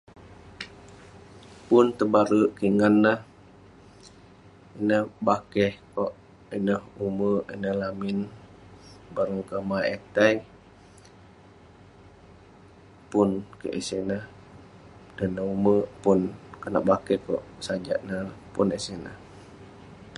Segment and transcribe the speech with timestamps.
[1.67, 3.19] Pun tebare kik ngan neh;
[4.79, 6.13] ineh bakeh kok,
[6.57, 8.17] ineh ume', ineh lamin,
[9.15, 10.33] bareng komah eh tai.
[13.11, 13.29] Pun
[13.77, 14.23] eh sineh.
[15.17, 16.19] Konak ume' pun,
[16.61, 17.43] konak bakeh kok
[18.53, 19.15] pun eh sineh.